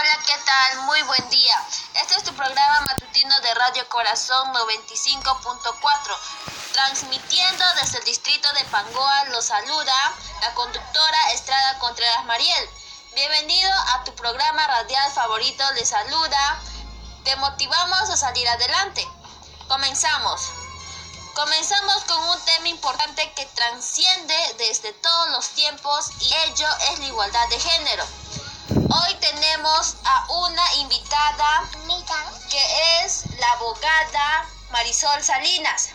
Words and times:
Hola, 0.00 0.18
¿qué 0.26 0.38
tal? 0.46 0.78
Muy 0.84 1.02
buen 1.02 1.28
día. 1.28 1.62
Este 1.92 2.14
es 2.14 2.24
tu 2.24 2.32
programa 2.32 2.80
matutino 2.86 3.38
de 3.40 3.52
Radio 3.52 3.86
Corazón 3.90 4.50
95.4. 4.54 6.16
Transmitiendo 6.72 7.64
desde 7.82 7.98
el 7.98 8.04
distrito 8.06 8.50
de 8.54 8.64
Pangoa, 8.64 9.24
lo 9.26 9.42
saluda 9.42 9.92
la 10.40 10.54
conductora 10.54 11.32
Estrada 11.32 11.78
Contreras 11.80 12.24
Mariel. 12.24 12.70
Bienvenido 13.14 13.70
a 13.92 14.02
tu 14.04 14.14
programa 14.14 14.66
radial 14.68 15.12
favorito, 15.12 15.70
le 15.72 15.84
saluda. 15.84 16.58
Te 17.24 17.36
motivamos 17.36 18.08
a 18.08 18.16
salir 18.16 18.48
adelante. 18.48 19.06
Comenzamos. 19.68 20.48
Comenzamos 21.34 22.04
con 22.04 22.26
un 22.26 22.40
tema 22.46 22.68
importante 22.68 23.30
que 23.34 23.44
transciende 23.44 24.54
desde 24.56 24.94
todos 24.94 25.28
los 25.32 25.50
tiempos 25.50 26.10
y 26.20 26.32
ello 26.46 26.68
es 26.90 27.00
la 27.00 27.06
igualdad 27.06 27.48
de 27.50 27.60
género. 27.60 28.06
Hoy 28.92 29.14
tenemos 29.20 29.49
a 29.80 30.26
una 30.28 30.74
invitada 30.74 31.70
que 32.50 33.04
es 33.04 33.24
la 33.38 33.50
abogada 33.52 34.46
Marisol 34.72 35.22
Salinas. 35.22 35.88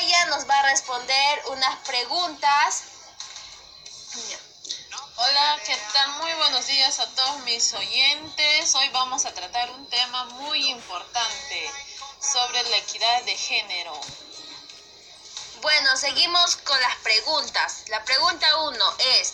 Ella 0.00 0.26
nos 0.26 0.46
va 0.46 0.58
a 0.58 0.62
responder 0.64 1.42
unas 1.46 1.76
preguntas. 1.86 2.82
Hola, 5.16 5.58
¿qué 5.64 5.78
tal? 5.94 6.10
Muy 6.20 6.34
buenos 6.34 6.66
días 6.66 6.98
a 6.98 7.06
todos 7.06 7.38
mis 7.44 7.72
oyentes. 7.72 8.74
Hoy 8.74 8.88
vamos 8.90 9.24
a 9.24 9.32
tratar 9.32 9.70
un 9.70 9.88
tema 9.88 10.24
muy 10.26 10.68
importante 10.68 11.70
sobre 12.20 12.62
la 12.64 12.76
equidad 12.76 13.22
de 13.22 13.34
género. 13.34 13.98
Bueno, 15.64 15.96
seguimos 15.96 16.56
con 16.56 16.78
las 16.78 16.96
preguntas. 16.96 17.84
La 17.88 18.04
pregunta 18.04 18.46
uno 18.64 18.94
es, 18.98 19.32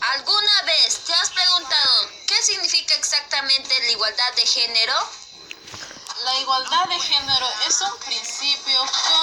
¿alguna 0.00 0.62
vez 0.62 1.00
te 1.04 1.12
has 1.12 1.30
preguntado 1.30 2.08
qué 2.28 2.40
significa 2.40 2.94
exactamente 2.94 3.76
la 3.80 3.91
igualdad 4.02 4.34
de 4.34 4.46
género? 4.46 4.94
La 6.24 6.40
igualdad 6.40 6.88
de 6.88 6.98
género 6.98 7.46
es 7.68 7.80
un 7.82 7.96
principio 7.98 8.80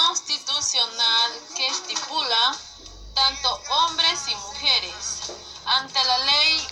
constitucional 0.07 1.31
que 1.53 1.67
estipula 1.67 2.55
tanto 3.13 3.61
hombres 3.71 4.19
y 4.29 4.35
mujeres. 4.35 5.33
Ante 5.65 6.01
la 6.05 6.17
ley, 6.19 6.67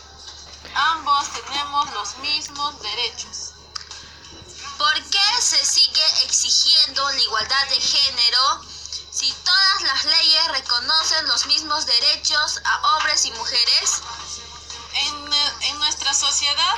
ambos 0.73 1.27
tenemos 1.33 1.91
los 1.91 2.17
mismos 2.19 2.81
derechos. 2.81 3.51
¿Por 4.77 5.09
qué 5.09 5.41
se 5.41 5.65
sigue 5.65 6.05
exigiendo 6.23 7.11
la 7.11 7.21
igualdad 7.21 7.67
de 7.67 7.81
género? 7.81 8.61
si 9.11 9.33
todas 9.33 9.81
las 9.81 10.05
leyes 10.05 10.47
reconocen 10.49 11.27
los 11.27 11.45
mismos 11.47 11.85
derechos 11.85 12.61
a 12.63 12.95
hombres 12.95 13.25
y 13.25 13.31
mujeres? 13.31 14.01
En, 14.93 15.33
en 15.63 15.79
nuestra 15.79 16.13
sociedad 16.13 16.75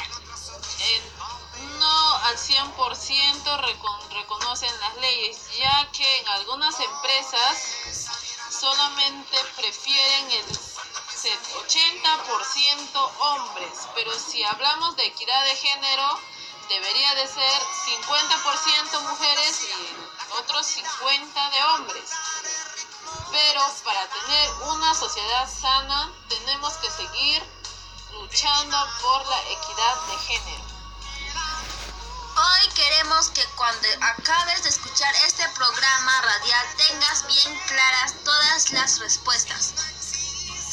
100% 3.44 4.10
reconocen 4.12 4.80
las 4.82 4.96
leyes, 4.98 5.38
ya 5.58 5.90
que 5.92 6.20
en 6.20 6.28
algunas 6.30 6.80
empresas 6.80 7.58
solamente 8.50 9.38
prefieren 9.56 10.32
el 10.32 10.46
80% 10.46 13.12
hombres, 13.20 13.74
pero 13.96 14.12
si 14.18 14.42
hablamos 14.44 14.96
de 14.96 15.06
equidad 15.06 15.44
de 15.46 15.56
género, 15.56 16.20
debería 16.70 17.14
de 17.16 17.28
ser 17.28 17.62
50% 18.02 19.02
mujeres 19.10 19.64
y 19.64 19.74
otros 20.40 20.66
50 20.66 21.50
de 21.50 21.64
hombres. 21.64 22.12
Pero 23.32 23.62
para 23.84 24.08
tener 24.08 24.50
una 24.70 24.94
sociedad 24.94 25.50
sana 25.50 26.14
tenemos 26.28 26.76
que 26.76 26.92
seguir 26.92 27.44
luchando 28.14 28.78
por 29.02 29.26
la 29.28 29.42
equidad 29.50 30.00
de 30.08 30.18
género. 30.20 30.69
Que 33.10 33.44
cuando 33.56 33.88
acabes 34.02 34.62
de 34.62 34.70
escuchar 34.70 35.12
este 35.26 35.44
programa 35.50 36.22
radial 36.22 36.66
tengas 36.78 37.26
bien 37.26 37.60
claras 37.66 38.14
todas 38.24 38.72
las 38.72 39.00
respuestas. 39.00 39.74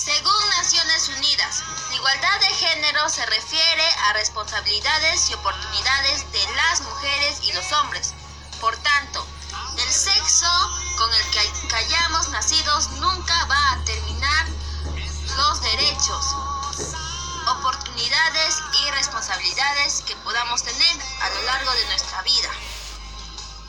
Según 0.04 0.48
Naciones 0.50 1.08
Unidas, 1.16 1.64
la 1.88 1.94
igualdad 1.94 2.40
de 2.40 2.54
género 2.54 3.08
se 3.08 3.24
refiere 3.24 3.88
a 4.04 4.12
responsabilidades 4.12 5.30
y 5.30 5.34
oportunidades 5.34 6.30
de 6.30 6.46
las 6.56 6.82
mujeres 6.82 7.38
y 7.42 7.52
los 7.52 7.72
hombres. 7.72 8.12
Por 8.60 8.76
tanto, 8.76 9.26
el 9.78 9.90
sexo 9.90 10.52
con 10.98 11.12
el 11.14 11.30
que 11.30 11.74
hayamos 11.74 12.28
nacidos 12.28 12.75
responsabilidades 19.26 20.02
que 20.06 20.14
podamos 20.16 20.62
tener 20.62 20.96
a 21.20 21.30
lo 21.30 21.42
largo 21.42 21.72
de 21.72 21.84
nuestra 21.86 22.22
vida. 22.22 22.48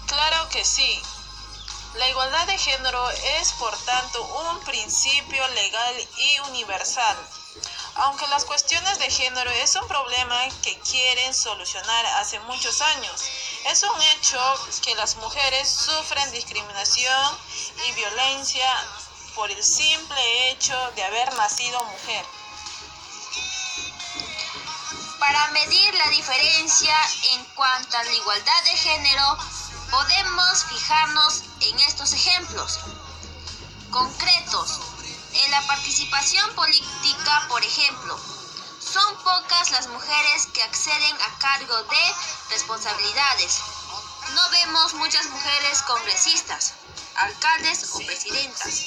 Claro 0.05 0.49
que 0.49 0.63
sí. 0.63 1.01
La 1.95 2.07
igualdad 2.09 2.45
de 2.45 2.57
género 2.59 3.09
es, 3.39 3.53
por 3.53 3.75
tanto, 3.85 4.23
un 4.23 4.59
principio 4.59 5.47
legal 5.47 5.95
y 6.17 6.39
universal. 6.51 7.17
Aunque 7.95 8.27
las 8.27 8.45
cuestiones 8.45 8.99
de 8.99 9.09
género 9.09 9.49
es 9.49 9.75
un 9.75 9.87
problema 9.87 10.47
que 10.61 10.77
quieren 10.81 11.33
solucionar 11.33 12.05
hace 12.17 12.39
muchos 12.41 12.79
años, 12.81 13.23
es 13.65 13.81
un 13.81 14.01
hecho 14.13 14.39
que 14.83 14.93
las 14.93 15.15
mujeres 15.15 15.67
sufren 15.67 16.31
discriminación 16.33 17.37
y 17.87 17.91
violencia 17.93 18.69
por 19.33 19.49
el 19.49 19.63
simple 19.63 20.51
hecho 20.51 20.75
de 20.95 21.03
haber 21.03 21.33
nacido 21.33 21.83
mujer. 21.83 22.25
Para 25.27 25.47
medir 25.49 25.93
la 25.93 26.09
diferencia 26.09 26.95
en 27.33 27.43
cuanto 27.53 27.97
a 27.97 28.03
la 28.05 28.13
igualdad 28.13 28.63
de 28.63 28.77
género, 28.77 29.37
podemos 29.91 30.63
fijarnos 30.69 31.43
en 31.59 31.77
estos 31.79 32.13
ejemplos 32.13 32.79
concretos. 33.91 34.79
En 35.33 35.51
la 35.51 35.61
participación 35.67 36.55
política, 36.55 37.45
por 37.49 37.61
ejemplo, 37.61 38.17
son 38.79 39.17
pocas 39.17 39.71
las 39.71 39.87
mujeres 39.87 40.47
que 40.53 40.63
acceden 40.63 41.17
a 41.21 41.39
cargo 41.39 41.75
de 41.75 42.15
responsabilidades. 42.51 43.59
No 44.33 44.49
vemos 44.51 44.93
muchas 44.93 45.25
mujeres 45.25 45.81
congresistas, 45.81 46.73
alcaldes 47.17 47.89
o 47.95 47.97
presidentas. 47.97 48.81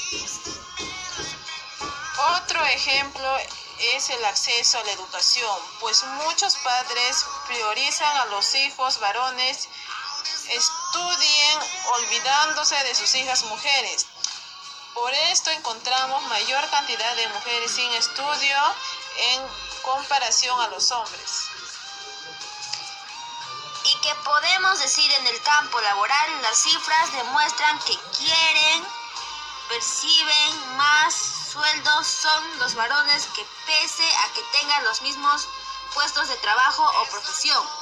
Otro 2.16 2.64
ejemplo 2.64 3.36
es 3.80 4.10
el 4.10 4.24
acceso 4.24 4.78
a 4.78 4.84
la 4.84 4.92
educación, 4.92 5.58
pues 5.80 6.02
muchos 6.04 6.56
padres 6.56 7.24
priorizan 7.46 8.16
a 8.18 8.24
los 8.26 8.54
hijos 8.54 9.00
varones 9.00 9.68
estudien 10.48 11.58
olvidándose 11.94 12.76
de 12.84 12.94
sus 12.94 13.14
hijas 13.14 13.44
mujeres. 13.44 14.06
Por 14.94 15.12
esto 15.14 15.50
encontramos 15.50 16.22
mayor 16.24 16.68
cantidad 16.70 17.16
de 17.16 17.28
mujeres 17.28 17.70
sin 17.70 17.90
estudio 17.92 18.56
en 19.16 19.42
comparación 19.82 20.60
a 20.60 20.68
los 20.68 20.90
hombres. 20.90 21.46
Y 23.84 24.00
que 24.00 24.14
podemos 24.16 24.78
decir 24.80 25.10
en 25.12 25.26
el 25.28 25.42
campo 25.42 25.80
laboral, 25.80 26.42
las 26.42 26.58
cifras 26.58 27.12
demuestran 27.12 27.78
que 27.80 27.98
quieren, 28.18 28.84
perciben 29.68 30.76
más 30.76 31.39
sueldos 31.52 32.06
son 32.06 32.58
los 32.58 32.74
varones 32.74 33.26
que 33.34 33.46
pese 33.66 34.08
a 34.24 34.32
que 34.32 34.42
tengan 34.58 34.84
los 34.84 35.02
mismos 35.02 35.48
puestos 35.94 36.28
de 36.28 36.36
trabajo 36.36 36.82
o 36.82 37.10
profesión 37.10 37.80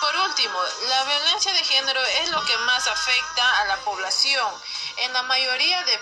por 0.00 0.16
último, 0.16 0.58
la 0.88 1.04
violencia 1.04 1.52
de 1.52 1.64
género 1.64 2.00
es 2.22 2.30
lo 2.30 2.44
que 2.44 2.56
más 2.58 2.86
afecta 2.86 3.60
a 3.60 3.64
la 3.66 3.76
población. 3.78 4.52
En 4.98 5.12
la 5.12 5.22
mayoría 5.24 5.82
de, 5.84 5.98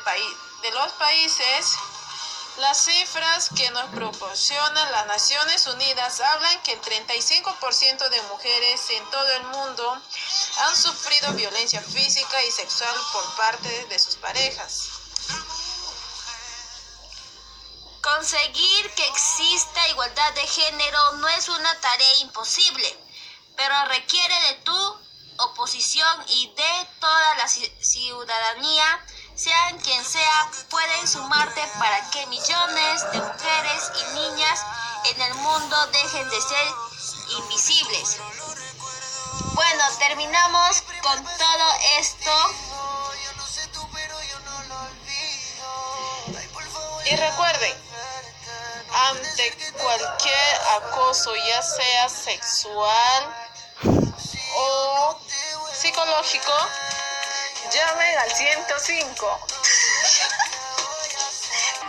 de 0.63 0.71
los 0.73 0.93
países, 0.93 1.77
las 2.59 2.85
cifras 2.85 3.51
que 3.57 3.71
nos 3.71 3.91
proporcionan 3.91 4.93
las 4.93 5.07
Naciones 5.07 5.67
Unidas 5.67 6.21
hablan 6.21 6.63
que 6.63 6.73
el 6.73 6.81
35% 6.81 8.09
de 8.09 8.23
mujeres 8.23 8.91
en 8.91 9.11
todo 9.11 9.29
el 9.33 9.45
mundo 9.45 10.03
han 10.59 10.77
sufrido 10.77 11.33
violencia 11.33 11.83
física 11.83 12.45
y 12.45 12.51
sexual 12.51 12.95
por 13.13 13.37
parte 13.37 13.87
de 13.87 13.99
sus 13.99 14.17
parejas. 14.17 14.89
Conseguir 18.01 18.91
que 18.95 19.07
exista 19.09 19.89
igualdad 19.89 20.33
de 20.35 20.47
género 20.47 21.13
no 21.15 21.29
es 21.29 21.49
una 21.49 21.81
tarea 21.81 22.17
imposible 22.19 23.07
pero 23.57 23.75
requiere 23.87 24.35
de 24.49 24.55
tu 24.63 24.99
oposición 25.39 26.25
y 26.29 26.49
de 26.55 26.89
toda 27.01 27.35
la 27.37 27.49
ciudadanía, 27.49 29.05
sean 29.37 29.79
quien 29.81 30.03
sea, 30.03 30.51
pueden 30.71 31.07
sumarte 31.07 31.61
para 31.79 32.11
que 32.11 32.27
millones 32.27 33.13
de 33.13 33.21
mujeres 33.21 33.93
y 34.01 34.15
niñas 34.15 34.61
en 35.05 35.21
el 35.21 35.35
mundo 35.35 35.87
dejen 35.89 36.29
de 36.31 36.41
ser 36.41 36.69
invisibles. 37.39 38.17
Bueno, 39.55 39.85
terminamos 39.99 40.83
con 41.03 41.23
todo 41.23 41.75
esto. 41.99 42.31
Y 47.05 47.15
recuerden, 47.15 47.75
ante 49.11 49.73
cualquier 49.75 50.61
acoso, 50.83 51.37
ya 51.37 51.63
sea 51.63 52.09
sexual 52.09 53.37
o 54.57 55.21
psicológico, 55.73 56.53
llamen 57.71 58.19
al 58.19 58.31
105. 58.31 59.47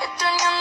Extrañando 0.01 0.05
estar 0.05 0.37
con 0.39 0.56